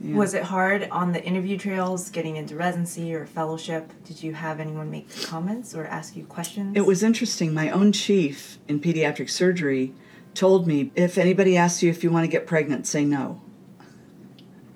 Yeah. 0.01 0.17
Was 0.17 0.35
it 0.35 0.43
hard 0.43 0.89
on 0.91 1.13
the 1.13 1.23
interview 1.23 1.57
trails 1.57 2.11
getting 2.11 2.37
into 2.37 2.57
residency 2.57 3.15
or 3.15 3.25
fellowship? 3.25 3.93
Did 4.05 4.23
you 4.23 4.35
have 4.35 4.59
anyone 4.59 4.91
make 4.91 5.09
comments 5.23 5.75
or 5.75 5.87
ask 5.87 6.17
you 6.17 6.25
questions? 6.25 6.77
It 6.77 6.87
was 6.87 7.05
interesting. 7.05 7.55
My 7.55 7.71
own 7.71 7.93
chief 7.93 8.59
in 8.67 8.81
pediatric 8.81 9.31
surgery 9.31 9.95
told 10.35 10.67
me 10.67 10.91
if 10.97 11.19
anybody 11.19 11.57
asks 11.57 11.83
you 11.83 11.91
if 11.91 12.03
you 12.03 12.11
want 12.11 12.25
to 12.25 12.29
get 12.29 12.47
pregnant, 12.47 12.87
say 12.87 13.05
no. 13.05 13.41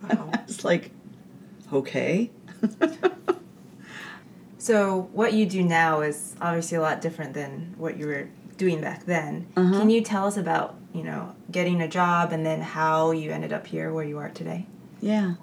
Oh. 0.04 0.30
I 0.32 0.42
was 0.46 0.64
like, 0.64 0.92
okay. 1.72 2.30
so, 4.66 5.08
what 5.12 5.32
you 5.32 5.46
do 5.46 5.62
now 5.62 6.00
is 6.00 6.34
obviously 6.40 6.76
a 6.76 6.80
lot 6.80 7.00
different 7.00 7.34
than 7.34 7.72
what 7.78 7.96
you 7.96 8.08
were 8.08 8.28
doing 8.56 8.80
back 8.80 9.06
then. 9.06 9.46
Uh-huh. 9.56 9.78
Can 9.78 9.90
you 9.90 10.00
tell 10.00 10.26
us 10.26 10.36
about, 10.36 10.74
you 10.92 11.04
know, 11.04 11.36
getting 11.52 11.80
a 11.80 11.86
job 11.86 12.32
and 12.32 12.44
then 12.44 12.60
how 12.62 13.12
you 13.12 13.30
ended 13.30 13.52
up 13.52 13.68
here 13.68 13.92
where 13.92 14.02
you 14.02 14.18
are 14.18 14.28
today? 14.30 14.66
Yeah. 15.00 15.34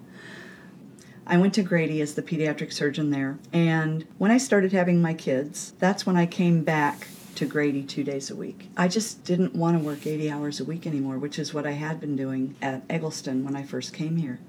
I 1.25 1.37
went 1.37 1.53
to 1.53 1.63
Grady 1.63 2.01
as 2.01 2.15
the 2.15 2.21
pediatric 2.21 2.73
surgeon 2.73 3.11
there. 3.11 3.39
And 3.53 4.05
when 4.17 4.29
I 4.29 4.37
started 4.37 4.73
having 4.73 5.01
my 5.01 5.13
kids, 5.13 5.71
that's 5.79 6.05
when 6.05 6.17
I 6.17 6.25
came 6.25 6.65
back 6.65 7.07
to 7.35 7.45
Grady 7.45 7.81
two 7.81 8.03
days 8.03 8.29
a 8.29 8.35
week. 8.35 8.67
I 8.75 8.89
just 8.89 9.23
didn't 9.23 9.55
want 9.55 9.77
to 9.77 9.83
work 9.85 10.05
80 10.05 10.29
hours 10.31 10.59
a 10.59 10.65
week 10.65 10.85
anymore, 10.85 11.17
which 11.17 11.39
is 11.39 11.53
what 11.53 11.65
I 11.65 11.71
had 11.71 12.01
been 12.01 12.17
doing 12.17 12.57
at 12.61 12.83
Egleston 12.89 13.45
when 13.45 13.55
I 13.55 13.63
first 13.63 13.93
came 13.93 14.17
here. 14.17 14.41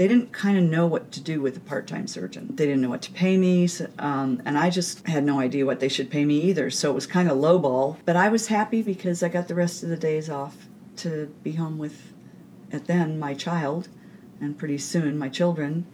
They 0.00 0.08
didn't 0.08 0.32
kind 0.32 0.56
of 0.56 0.64
know 0.64 0.86
what 0.86 1.12
to 1.12 1.20
do 1.20 1.42
with 1.42 1.58
a 1.58 1.60
part 1.60 1.86
time 1.86 2.06
surgeon. 2.06 2.56
They 2.56 2.64
didn't 2.64 2.80
know 2.80 2.88
what 2.88 3.02
to 3.02 3.12
pay 3.12 3.36
me, 3.36 3.68
um, 3.98 4.40
and 4.46 4.56
I 4.56 4.70
just 4.70 5.06
had 5.06 5.24
no 5.24 5.38
idea 5.38 5.66
what 5.66 5.80
they 5.80 5.90
should 5.90 6.10
pay 6.10 6.24
me 6.24 6.40
either. 6.40 6.70
So 6.70 6.90
it 6.90 6.94
was 6.94 7.06
kind 7.06 7.30
of 7.30 7.36
lowball. 7.36 7.98
But 8.06 8.16
I 8.16 8.30
was 8.30 8.46
happy 8.46 8.80
because 8.80 9.22
I 9.22 9.28
got 9.28 9.46
the 9.46 9.54
rest 9.54 9.82
of 9.82 9.90
the 9.90 9.98
days 9.98 10.30
off 10.30 10.56
to 10.96 11.26
be 11.42 11.52
home 11.52 11.76
with, 11.76 12.14
at 12.72 12.86
then, 12.86 13.18
my 13.18 13.34
child 13.34 13.88
and 14.40 14.56
pretty 14.56 14.78
soon 14.78 15.18
my 15.18 15.28
children. 15.28 15.84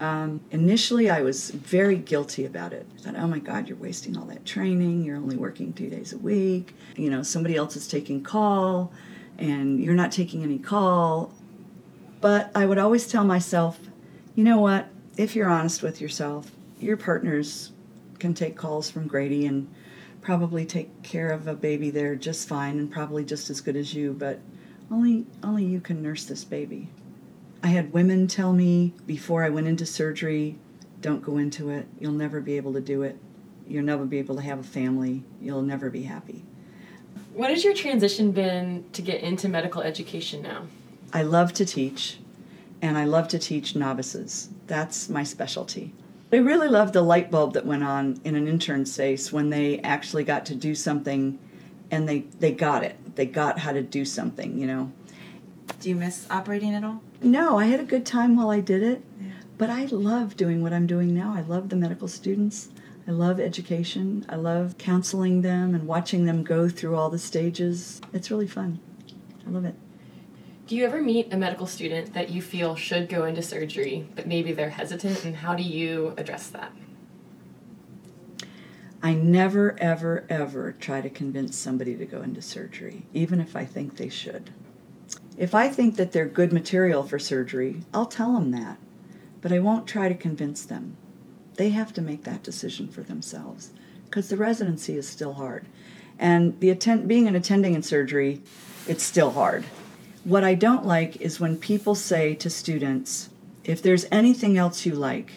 Um, 0.00 0.40
initially, 0.50 1.08
I 1.08 1.22
was 1.22 1.50
very 1.50 1.96
guilty 1.96 2.44
about 2.44 2.72
it. 2.72 2.88
I 2.98 3.02
thought, 3.02 3.14
oh 3.16 3.28
my 3.28 3.38
God, 3.38 3.68
you're 3.68 3.78
wasting 3.78 4.16
all 4.16 4.24
that 4.24 4.44
training. 4.44 5.04
You're 5.04 5.18
only 5.18 5.36
working 5.36 5.72
two 5.72 5.90
days 5.90 6.12
a 6.12 6.18
week. 6.18 6.74
You 6.96 7.08
know, 7.08 7.22
somebody 7.22 7.54
else 7.54 7.76
is 7.76 7.86
taking 7.86 8.24
call 8.24 8.92
and 9.38 9.78
you're 9.78 9.94
not 9.94 10.10
taking 10.10 10.42
any 10.42 10.58
call. 10.58 11.32
But 12.24 12.50
I 12.54 12.64
would 12.64 12.78
always 12.78 13.06
tell 13.06 13.22
myself, 13.22 13.78
you 14.34 14.44
know 14.44 14.58
what? 14.58 14.88
If 15.18 15.36
you're 15.36 15.50
honest 15.50 15.82
with 15.82 16.00
yourself, 16.00 16.50
your 16.80 16.96
partners 16.96 17.70
can 18.18 18.32
take 18.32 18.56
calls 18.56 18.90
from 18.90 19.06
Grady 19.06 19.44
and 19.44 19.70
probably 20.22 20.64
take 20.64 21.02
care 21.02 21.28
of 21.28 21.46
a 21.46 21.52
baby 21.52 21.90
there 21.90 22.16
just 22.16 22.48
fine 22.48 22.78
and 22.78 22.90
probably 22.90 23.26
just 23.26 23.50
as 23.50 23.60
good 23.60 23.76
as 23.76 23.92
you, 23.92 24.14
but 24.14 24.40
only 24.90 25.26
only 25.42 25.66
you 25.66 25.82
can 25.82 26.02
nurse 26.02 26.24
this 26.24 26.44
baby. 26.44 26.88
I 27.62 27.66
had 27.66 27.92
women 27.92 28.26
tell 28.26 28.54
me 28.54 28.94
before 29.06 29.44
I 29.44 29.50
went 29.50 29.68
into 29.68 29.84
surgery, 29.84 30.56
don't 31.02 31.20
go 31.20 31.36
into 31.36 31.68
it. 31.68 31.86
You'll 32.00 32.12
never 32.12 32.40
be 32.40 32.56
able 32.56 32.72
to 32.72 32.80
do 32.80 33.02
it. 33.02 33.18
You'll 33.68 33.84
never 33.84 34.06
be 34.06 34.18
able 34.18 34.36
to 34.36 34.42
have 34.42 34.60
a 34.60 34.62
family. 34.62 35.24
You'll 35.42 35.60
never 35.60 35.90
be 35.90 36.04
happy. 36.04 36.42
What 37.34 37.50
has 37.50 37.62
your 37.62 37.74
transition 37.74 38.32
been 38.32 38.86
to 38.94 39.02
get 39.02 39.20
into 39.20 39.46
medical 39.46 39.82
education 39.82 40.40
now? 40.40 40.62
I 41.14 41.22
love 41.22 41.52
to 41.54 41.64
teach, 41.64 42.18
and 42.82 42.98
I 42.98 43.04
love 43.04 43.28
to 43.28 43.38
teach 43.38 43.76
novices. 43.76 44.50
That's 44.66 45.08
my 45.08 45.22
specialty. 45.22 45.94
I 46.32 46.38
really 46.38 46.66
loved 46.66 46.92
the 46.92 47.02
light 47.02 47.30
bulb 47.30 47.52
that 47.52 47.64
went 47.64 47.84
on 47.84 48.20
in 48.24 48.34
an 48.34 48.48
intern's 48.48 48.96
face 48.96 49.32
when 49.32 49.50
they 49.50 49.78
actually 49.78 50.24
got 50.24 50.44
to 50.46 50.56
do 50.56 50.74
something 50.74 51.38
and 51.92 52.08
they, 52.08 52.20
they 52.40 52.50
got 52.50 52.82
it. 52.82 53.14
They 53.14 53.26
got 53.26 53.60
how 53.60 53.70
to 53.70 53.82
do 53.82 54.04
something, 54.04 54.58
you 54.58 54.66
know. 54.66 54.90
Do 55.78 55.88
you 55.88 55.94
miss 55.94 56.26
operating 56.30 56.74
at 56.74 56.82
all? 56.82 57.00
No, 57.22 57.58
I 57.58 57.66
had 57.66 57.78
a 57.78 57.84
good 57.84 58.04
time 58.04 58.34
while 58.34 58.50
I 58.50 58.58
did 58.58 58.82
it. 58.82 59.04
Yeah. 59.20 59.28
But 59.56 59.70
I 59.70 59.84
love 59.84 60.36
doing 60.36 60.60
what 60.60 60.72
I'm 60.72 60.88
doing 60.88 61.14
now. 61.14 61.32
I 61.36 61.42
love 61.42 61.68
the 61.68 61.76
medical 61.76 62.08
students. 62.08 62.70
I 63.06 63.12
love 63.12 63.38
education. 63.38 64.26
I 64.28 64.34
love 64.34 64.76
counseling 64.78 65.42
them 65.42 65.76
and 65.76 65.86
watching 65.86 66.24
them 66.24 66.42
go 66.42 66.68
through 66.68 66.96
all 66.96 67.10
the 67.10 67.18
stages. 67.20 68.00
It's 68.12 68.32
really 68.32 68.48
fun. 68.48 68.80
I 69.46 69.50
love 69.50 69.64
it. 69.64 69.76
Do 70.66 70.76
you 70.76 70.86
ever 70.86 71.02
meet 71.02 71.30
a 71.30 71.36
medical 71.36 71.66
student 71.66 72.14
that 72.14 72.30
you 72.30 72.40
feel 72.40 72.74
should 72.74 73.10
go 73.10 73.26
into 73.26 73.42
surgery, 73.42 74.08
but 74.14 74.26
maybe 74.26 74.52
they're 74.52 74.70
hesitant, 74.70 75.22
and 75.26 75.36
how 75.36 75.54
do 75.54 75.62
you 75.62 76.14
address 76.16 76.48
that? 76.48 76.72
I 79.02 79.12
never, 79.12 79.78
ever, 79.78 80.24
ever 80.30 80.72
try 80.72 81.02
to 81.02 81.10
convince 81.10 81.54
somebody 81.54 81.94
to 81.96 82.06
go 82.06 82.22
into 82.22 82.40
surgery, 82.40 83.04
even 83.12 83.42
if 83.42 83.54
I 83.54 83.66
think 83.66 83.98
they 83.98 84.08
should. 84.08 84.52
If 85.36 85.54
I 85.54 85.68
think 85.68 85.96
that 85.96 86.12
they're 86.12 86.24
good 86.24 86.50
material 86.50 87.02
for 87.02 87.18
surgery, 87.18 87.82
I'll 87.92 88.06
tell 88.06 88.32
them 88.32 88.50
that, 88.52 88.78
but 89.42 89.52
I 89.52 89.58
won't 89.58 89.86
try 89.86 90.08
to 90.08 90.14
convince 90.14 90.64
them. 90.64 90.96
They 91.56 91.68
have 91.70 91.92
to 91.92 92.00
make 92.00 92.24
that 92.24 92.42
decision 92.42 92.88
for 92.88 93.02
themselves 93.02 93.72
because 94.06 94.30
the 94.30 94.38
residency 94.38 94.96
is 94.96 95.06
still 95.06 95.34
hard. 95.34 95.66
And 96.18 96.58
the 96.60 96.72
being 97.06 97.28
an 97.28 97.36
attending 97.36 97.74
in 97.74 97.82
surgery, 97.82 98.40
it's 98.88 99.02
still 99.02 99.32
hard. 99.32 99.66
What 100.24 100.42
I 100.42 100.54
don't 100.54 100.86
like 100.86 101.20
is 101.20 101.38
when 101.38 101.58
people 101.58 101.94
say 101.94 102.34
to 102.36 102.48
students, 102.48 103.28
if 103.62 103.82
there's 103.82 104.06
anything 104.10 104.56
else 104.56 104.86
you 104.86 104.94
like, 104.94 105.32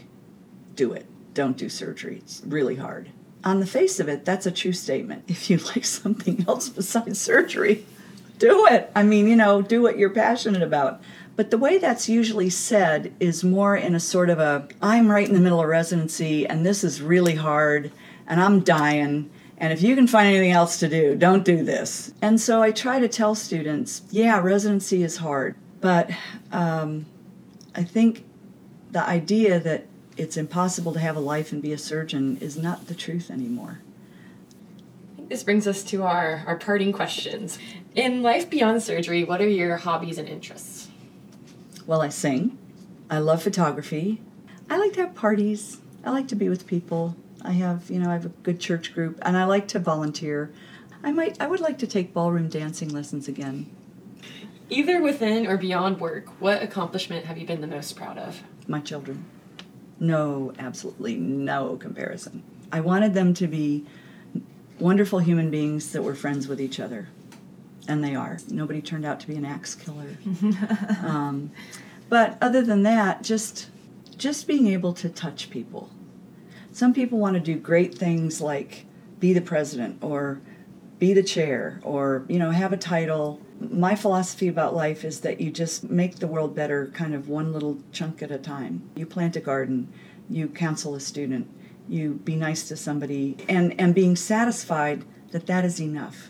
do 0.75 0.94
it. 0.94 1.06
Don't 1.34 1.58
do 1.58 1.70
surgery. 1.70 2.17
It's 2.17 2.41
really 2.46 2.75
hard. 2.75 3.10
On 3.44 3.60
the 3.60 3.65
face 3.65 4.00
of 4.00 4.10
it, 4.10 4.25
that's 4.25 4.46
a 4.46 4.51
true 4.51 4.74
statement. 4.74 5.25
If 5.27 5.50
you 5.50 5.58
like 5.58 5.86
something 5.86 6.46
else 6.48 6.70
besides 6.70 7.20
surgery, 7.20 7.86
do 8.39 8.65
it. 8.67 8.91
I 8.96 9.03
mean, 9.03 9.27
you 9.27 9.36
know, 9.36 9.62
do 9.62 9.82
what 9.82 9.98
you're 9.98 10.10
passionate 10.10 10.63
about. 10.63 11.01
But 11.36 11.51
the 11.51 11.58
way 11.58 11.77
that's 11.77 12.10
usually 12.10 12.50
said 12.50 13.13
is 13.20 13.44
more 13.44 13.75
in 13.75 13.94
a 13.94 14.00
sort 14.00 14.29
of 14.29 14.39
a 14.39 14.67
I'm 14.82 15.10
right 15.10 15.27
in 15.27 15.36
the 15.36 15.39
middle 15.39 15.62
of 15.62 15.67
residency 15.67 16.48
and 16.48 16.65
this 16.65 16.84
is 16.84 17.01
really 17.01 17.36
hard 17.36 17.91
and 18.25 18.41
I'm 18.41 18.62
dying. 18.62 19.29
And 19.59 19.73
if 19.73 19.81
you 19.81 19.95
can 19.95 20.07
find 20.07 20.27
anything 20.27 20.51
else 20.51 20.79
to 20.79 20.87
do, 20.87 21.15
don't 21.15 21.43
do 21.43 21.63
this. 21.63 22.13
And 22.21 22.39
so 22.39 22.61
I 22.61 22.71
try 22.71 22.99
to 22.99 23.07
tell 23.07 23.33
students 23.33 24.03
yeah, 24.11 24.39
residency 24.39 25.03
is 25.03 25.17
hard. 25.17 25.55
But 25.81 26.11
um, 26.51 27.05
I 27.75 27.83
think 27.83 28.23
the 28.91 29.03
idea 29.03 29.59
that 29.59 29.85
it's 30.15 30.37
impossible 30.37 30.93
to 30.93 30.99
have 30.99 31.15
a 31.15 31.19
life 31.19 31.51
and 31.51 31.61
be 31.61 31.73
a 31.73 31.77
surgeon 31.77 32.37
is 32.37 32.57
not 32.57 32.87
the 32.87 32.95
truth 32.95 33.29
anymore. 33.29 33.79
This 35.29 35.43
brings 35.43 35.67
us 35.67 35.83
to 35.85 36.03
our, 36.03 36.43
our 36.47 36.55
parting 36.55 36.91
questions. 36.91 37.59
In 37.95 38.23
life 38.23 38.49
beyond 38.49 38.81
surgery, 38.81 39.23
what 39.23 39.41
are 39.41 39.47
your 39.47 39.77
hobbies 39.77 40.17
and 40.17 40.27
interests? 40.27 40.87
Well, 41.85 42.01
I 42.01 42.09
sing. 42.09 42.57
I 43.09 43.19
love 43.19 43.43
photography. 43.43 44.21
I 44.69 44.77
like 44.77 44.93
to 44.93 45.01
have 45.01 45.15
parties. 45.15 45.79
I 46.03 46.11
like 46.11 46.27
to 46.29 46.35
be 46.35 46.49
with 46.49 46.65
people. 46.67 47.15
I 47.48 47.51
have, 47.51 47.89
you 47.89 47.98
know, 48.00 48.10
I 48.10 48.13
have 48.13 48.25
a 48.25 48.30
good 48.30 48.60
church 48.60 48.94
group 48.94 49.18
and 49.22 49.38
I 49.38 49.46
like 49.46 49.70
to 49.70 49.80
volunteer. 49.80 50.51
I 51.01 51.12
might 51.12 51.39
I 51.42 51.48
would 51.48 51.62
like 51.62 51.77
to 51.80 51.88
take 51.88 52.13
ballroom 52.13 52.50
dancing 52.50 52.89
lessons 52.89 53.30
again. 53.30 53.70
Either 54.70 55.01
within 55.01 55.48
or 55.48 55.58
beyond 55.58 56.01
work, 56.01 56.27
what 56.42 56.62
accomplishment 56.62 57.25
have 57.25 57.38
you 57.38 57.48
been 57.48 57.62
the 57.62 57.68
most 57.68 57.96
proud 57.96 58.18
of? 58.18 58.44
My 58.68 58.82
children. 58.82 59.24
No, 59.98 60.54
absolutely 60.60 61.16
no 61.16 61.77
comparison. 61.77 62.44
I 62.72 62.82
wanted 62.82 63.13
them 63.13 63.34
to 63.36 63.48
be 63.48 63.86
wonderful 64.77 65.20
human 65.20 65.50
beings 65.50 65.94
that 65.94 66.04
were 66.04 66.16
friends 66.16 66.50
with 66.50 66.60
each 66.60 66.82
other. 66.82 67.08
And 67.88 68.04
they 68.04 68.13
are. 68.13 68.39
Nobody 68.50 68.82
turned 68.82 69.06
out 69.06 69.22
to 69.22 69.27
be 69.27 69.36
an 69.38 69.46
axe 69.46 69.74
killer. 69.74 70.18
um, 71.04 71.51
but 72.10 72.38
other 72.42 72.62
than 72.62 72.84
that, 72.84 73.24
just 73.24 73.70
just 74.18 74.48
being 74.48 74.68
able 74.68 74.94
to 74.94 75.08
touch 75.08 75.50
people. 75.50 75.89
Some 76.77 76.93
people 76.93 77.17
want 77.17 77.34
to 77.34 77.39
do 77.39 77.57
great 77.57 77.98
things 77.98 78.39
like 78.39 78.86
be 79.19 79.34
the 79.34 79.41
president 79.41 79.98
or 80.00 80.41
be 81.00 81.12
the 81.12 81.24
chair 81.24 81.79
or 81.81 82.24
you 82.29 82.38
know 82.38 82.51
have 82.51 82.72
a 82.72 82.77
title. 82.77 83.41
My 83.60 83.96
philosophy 83.96 84.48
about 84.48 84.75
life 84.75 85.03
is 85.03 85.22
that 85.22 85.41
you 85.41 85.50
just 85.50 85.89
make 85.89 86.17
the 86.17 86.27
world 86.27 86.55
better 86.55 86.91
kind 86.93 87.15
of 87.15 87.29
one 87.29 87.51
little 87.51 87.79
chunk 87.91 88.22
at 88.22 88.29
a 88.29 88.38
time. 88.38 88.88
You 88.93 89.07
plant 89.07 89.36
a 89.36 89.39
garden 89.39 89.91
you 90.29 90.50
counsel 90.50 90.93
a 90.93 91.00
student 91.00 91.50
you 91.89 92.13
be 92.24 92.36
nice 92.36 92.67
to 92.67 92.77
somebody 92.77 93.38
and 93.50 93.74
and 93.81 93.96
being 93.96 94.15
satisfied 94.15 95.03
that 95.31 95.48
that 95.48 95.65
is 95.65 95.81
enough. 95.81 96.29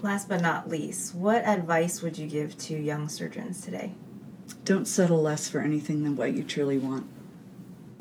Last 0.00 0.28
but 0.28 0.40
not 0.40 0.68
least 0.70 1.14
what 1.14 1.46
advice 1.46 2.02
would 2.02 2.18
you 2.18 2.26
give 2.26 2.58
to 2.66 2.76
young 2.76 3.08
surgeons 3.08 3.60
today? 3.60 3.94
Don't 4.64 4.88
settle 4.88 5.22
less 5.22 5.48
for 5.48 5.60
anything 5.60 6.02
than 6.02 6.16
what 6.16 6.32
you 6.32 6.42
truly 6.42 6.78
want 6.78 7.06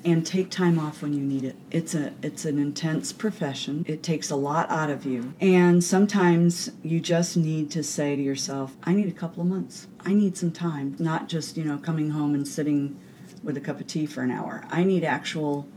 and 0.03 0.25
take 0.25 0.49
time 0.49 0.79
off 0.79 1.01
when 1.01 1.13
you 1.13 1.21
need 1.21 1.43
it. 1.43 1.55
It's 1.69 1.93
a 1.93 2.13
it's 2.21 2.45
an 2.45 2.57
intense 2.57 3.13
profession. 3.13 3.85
It 3.87 4.03
takes 4.03 4.29
a 4.29 4.35
lot 4.35 4.69
out 4.69 4.89
of 4.89 5.05
you. 5.05 5.33
And 5.39 5.83
sometimes 5.83 6.71
you 6.83 6.99
just 6.99 7.37
need 7.37 7.71
to 7.71 7.83
say 7.83 8.15
to 8.15 8.21
yourself 8.21 8.75
i 8.83 8.93
need 8.93 9.07
a 9.07 9.11
couple 9.11 9.41
of 9.41 9.49
months. 9.49 9.87
I 10.05 10.13
need 10.13 10.37
some 10.37 10.51
time. 10.51 10.95
Not 10.99 11.29
just 11.29 11.57
you 11.57 11.63
know 11.63 11.77
coming 11.77 12.11
home 12.11 12.33
and 12.33 12.47
sitting 12.47 12.99
with 13.43 13.57
a 13.57 13.61
cup 13.61 13.79
of 13.79 13.87
tea 13.87 14.05
for 14.05 14.21
an 14.21 14.31
hour. 14.31 14.63
I 14.69 14.83
need 14.83 15.03
actual 15.03 15.67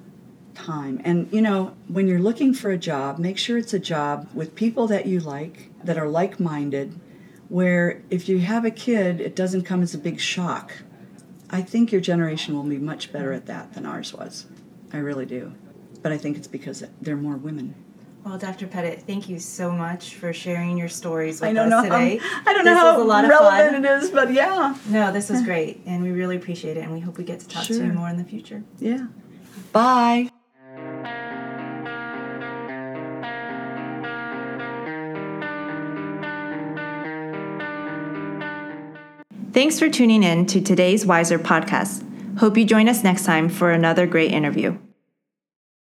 time. 0.54 1.00
And 1.04 1.33
you 1.33 1.43
know, 1.43 1.75
when 1.88 2.07
you're 2.07 2.21
looking 2.21 2.54
for 2.54 2.71
a 2.71 2.78
job, 2.78 3.19
make 3.19 3.38
sure 3.38 3.59
it's 3.59 3.75
a 3.75 3.78
job 3.78 4.28
with 4.35 4.54
people 4.54 4.87
that 4.88 5.07
you 5.07 5.21
like, 5.21 5.71
that 5.85 5.99
are 5.99 6.09
like 6.09 6.38
minded, 6.40 6.99
where 7.49 8.02
if 8.11 8.28
you 8.28 8.40
have 8.40 8.64
a 8.64 8.71
kid, 8.71 9.21
it 9.21 9.37
doesn't 9.37 9.62
come 9.62 9.83
as 9.83 9.95
a 9.95 9.99
big 9.99 10.21
shock. 10.21 10.73
I 11.55 11.63
think 11.63 11.93
your 11.93 12.01
generation 12.01 12.57
will 12.57 12.65
be 12.65 12.79
much 12.79 13.13
better 13.13 13.33
at 13.33 13.47
that 13.47 13.75
than 13.75 13.87
ours 13.87 14.13
was. 14.13 14.47
I 14.93 14.97
really 14.97 15.25
do. 15.25 15.53
But 16.03 16.11
I 16.11 16.19
think 16.19 16.37
it's 16.37 16.49
because 16.49 16.83
there 17.01 17.15
are 17.15 17.17
more 17.17 17.37
women. 17.37 17.77
Well, 18.25 18.39
Dr. 18.39 18.67
Pettitt, 18.67 19.03
thank 19.03 19.29
you 19.29 19.39
so 19.39 19.71
much 19.71 20.17
for 20.17 20.33
sharing 20.33 20.77
your 20.77 20.89
stories 20.89 21.41
with 21.41 21.51
I 21.51 21.53
don't 21.53 21.73
us 21.73 21.85
know 21.85 21.89
today. 21.89 22.17
How, 22.17 22.41
I 22.45 22.55
don't 22.55 22.65
this 22.65 22.75
know 22.75 22.81
how 22.81 22.97
was 22.97 23.05
a 23.05 23.09
lot 23.09 23.23
of 23.25 23.31
relevant 23.31 23.73
fun. 23.73 23.85
it 23.85 24.03
is, 24.03 24.11
but 24.11 24.33
yeah. 24.33 24.77
No, 24.89 25.13
this 25.13 25.31
was 25.31 25.43
great, 25.43 25.81
and 25.87 26.03
we 26.03 26.11
really 26.11 26.35
appreciate 26.35 26.77
it, 26.77 26.81
and 26.81 26.93
we 26.93 26.99
hope 26.99 27.19
we 27.19 27.25
get 27.25 27.39
to 27.39 27.49
talk 27.49 27.67
to 27.67 27.75
you 27.75 27.93
more 27.93 28.09
in 28.09 28.17
the 28.17 28.25
future. 28.25 28.65
Yeah. 28.81 29.07
Bye. 29.71 30.31
Thanks 39.55 39.79
for 39.79 39.89
tuning 39.89 40.25
in 40.25 40.47
to 40.47 40.61
today's 40.61 41.07
Wiser 41.07 41.39
podcast. 41.39 42.03
Hope 42.41 42.57
you 42.57 42.65
join 42.65 42.89
us 42.89 43.05
next 43.05 43.25
time 43.25 43.49
for 43.49 43.71
another 43.71 44.05
great 44.05 44.33
interview. 44.33 44.77